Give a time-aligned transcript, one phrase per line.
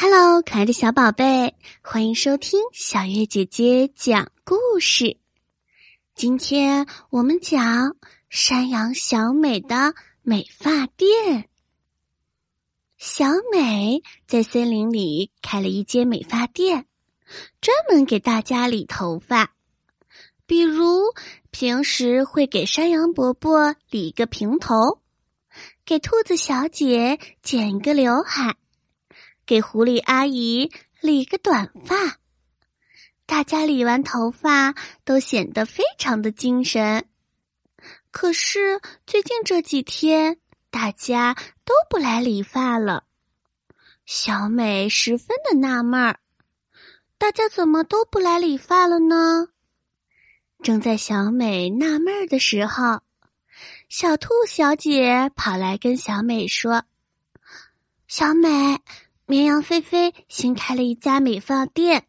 [0.00, 5.16] Hello，可爱的小宝贝，欢迎收听小月姐姐讲故事。
[6.14, 7.96] 今天我们讲
[8.30, 11.48] 山羊小美的美发店。
[12.96, 16.86] 小美在森林里开了一间美发店，
[17.60, 19.52] 专门给大家理头发。
[20.46, 21.12] 比如，
[21.50, 25.00] 平时会给山羊伯伯理一个平头，
[25.84, 28.54] 给兔子小姐剪一个刘海。
[29.48, 30.70] 给狐狸阿姨
[31.00, 32.18] 理个短发，
[33.24, 34.74] 大家理完头发
[35.06, 37.06] 都显得非常的精神。
[38.10, 40.38] 可是最近这几天，
[40.68, 41.34] 大家
[41.64, 43.04] 都不来理发了。
[44.04, 46.20] 小美十分的纳闷儿，
[47.16, 49.48] 大家怎么都不来理发了呢？
[50.62, 53.00] 正在小美纳闷儿的时候，
[53.88, 56.84] 小兔小姐跑来跟小美说
[58.06, 58.78] ：“小美。”
[59.30, 62.06] 绵羊菲菲新开了一家美发店，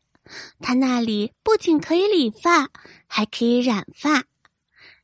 [0.61, 2.69] 他那里不仅可以理发，
[3.07, 4.23] 还可以染发，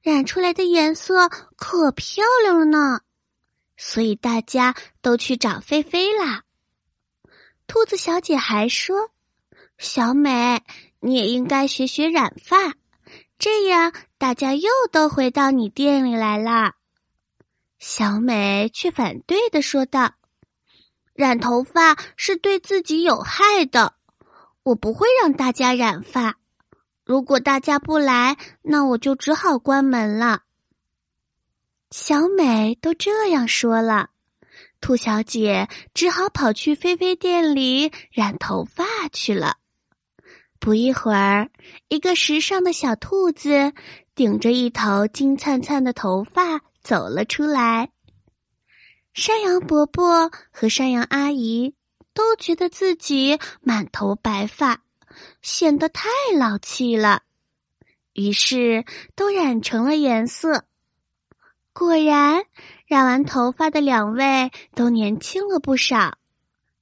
[0.02, 3.02] 染出来的颜色可漂亮了呢。
[3.76, 6.44] 所以大家都去找菲菲啦。
[7.68, 9.12] 兔子小姐还说
[9.78, 10.64] ：“小美，
[11.02, 12.76] 你也应该学学染发，
[13.38, 16.76] 这样大家又都回到你店里来啦。”
[17.78, 20.14] 小美却反对的说道。
[21.16, 23.94] 染头发是对自己有害的，
[24.64, 26.36] 我不会让大家染发。
[27.06, 30.42] 如果大家不来，那我就只好关门了。
[31.90, 34.10] 小美都这样说了，
[34.82, 39.56] 兔小姐只好跑去菲菲店里染头发去了。
[40.60, 41.50] 不一会儿，
[41.88, 43.72] 一个时尚的小兔子
[44.16, 47.92] 顶着一头金灿灿的头发走了出来。
[49.16, 51.74] 山羊伯伯和山羊阿姨
[52.14, 54.84] 都觉得自己满头白发，
[55.42, 57.24] 显得太老气了，
[58.12, 58.84] 于是
[59.16, 60.66] 都染成了颜色。
[61.72, 62.44] 果然，
[62.88, 66.18] 染完头发的两位都年轻了不少，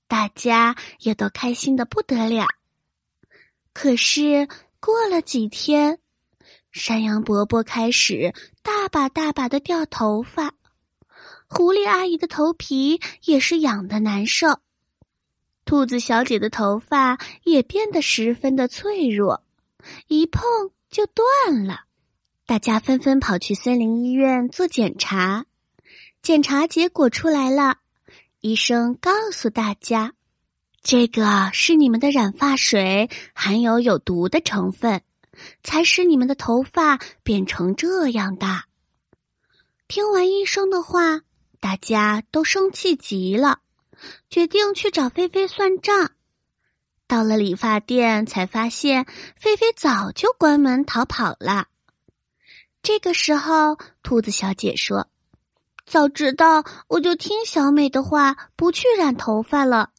[0.08, 2.48] 大家也都开心的不得了。
[3.74, 4.48] 可是
[4.80, 6.00] 过了几天，
[6.72, 10.56] 山羊伯伯开始大把大把的掉头发。
[11.56, 14.60] 狐狸阿姨的头皮也是痒的难受，
[15.66, 19.44] 兔子小姐的头发也变得十分的脆弱，
[20.08, 20.42] 一碰
[20.90, 21.82] 就断了。
[22.48, 25.46] 大家纷纷跑去森林医院做检查，
[26.24, 27.78] 检查结果出来了，
[28.42, 30.14] 医生告诉大家，
[30.82, 35.04] 这个是你们的染发水含有有毒的成分，
[35.64, 38.64] 才使你们的头发变成这样的。
[39.88, 41.22] 听完医生的话。
[41.64, 43.60] 大家都生气极了，
[44.30, 46.12] 决定去找菲菲算账。
[47.08, 49.06] 到了理发店，才发现
[49.38, 51.68] 菲菲早就关门逃跑了。
[52.82, 55.08] 这个时候，兔子小姐说
[55.88, 59.92] ：“早知道我就听小美的话，不去染头发了。”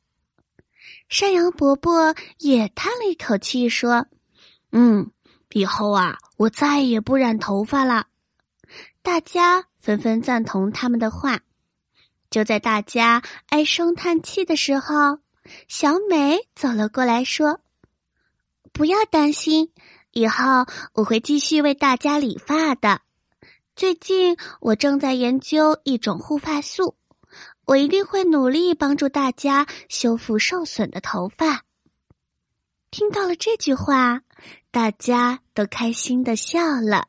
[1.09, 4.07] 山羊伯伯也叹了一口气说
[4.71, 5.11] ：“嗯，
[5.55, 8.09] 以后啊，我再也不染头发了。”
[9.01, 11.41] 大家纷纷赞同他们的话。
[12.35, 15.21] 就在大家唉声叹气的时候，
[15.69, 17.61] 小美走了过来，说
[18.75, 19.71] ：“不要担心，
[20.11, 23.03] 以后我会继续为大家理发的。
[23.77, 26.97] 最近我正在研究一种护发素，
[27.67, 31.63] 我一定会努力帮助大家修复受损的头发。”
[32.91, 34.23] 听到了这句话，
[34.73, 37.07] 大家都开心的笑了，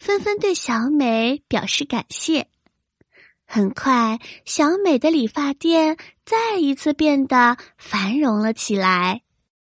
[0.00, 2.48] 纷纷对小美表示感谢。
[3.46, 9.22] 很快，小美的理发店再一次变得繁荣了起来。